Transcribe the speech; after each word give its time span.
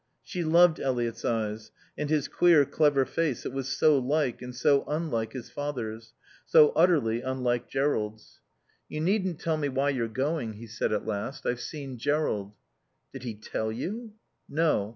She 0.23 0.43
loved 0.43 0.79
Eliot's 0.79 1.23
eyes, 1.23 1.69
and 1.95 2.09
his 2.09 2.27
queer, 2.27 2.65
clever 2.65 3.05
face 3.05 3.43
that 3.43 3.53
was 3.53 3.67
so 3.69 3.99
like 3.99 4.41
and 4.41 4.55
so 4.55 4.83
unlike 4.87 5.33
his 5.33 5.51
father's, 5.51 6.15
so 6.43 6.71
utterly 6.71 7.21
unlike 7.21 7.69
Jerrold's. 7.69 8.39
"You 8.89 8.99
needn't 8.99 9.37
tell 9.39 9.57
me 9.57 9.69
why 9.69 9.91
you're 9.91 10.07
going," 10.07 10.53
he 10.53 10.65
said 10.65 10.91
at 10.91 11.05
last. 11.05 11.45
"I've 11.45 11.61
seen 11.61 11.99
Jerrold." 11.99 12.53
"Did 13.13 13.21
he 13.21 13.35
tell 13.35 13.71
you?" 13.71 14.13
"No. 14.49 14.89